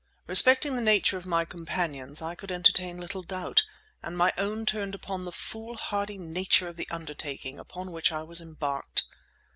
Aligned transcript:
Respecting 0.25 0.73
the 0.75 0.81
nature 0.81 1.15
of 1.15 1.27
my 1.27 1.45
companion's 1.45 2.23
I 2.23 2.33
could 2.33 2.51
entertain 2.51 2.97
little 2.97 3.21
doubt, 3.21 3.61
and 4.01 4.17
my 4.17 4.33
own 4.35 4.65
turned 4.65 4.95
upon 4.95 5.25
the 5.25 5.31
foolhardy 5.31 6.17
nature 6.17 6.67
of 6.67 6.75
the 6.75 6.89
undertaking 6.89 7.59
upon 7.59 7.91
which 7.91 8.11
I 8.11 8.23
was 8.23 8.41
embarked. 8.41 9.03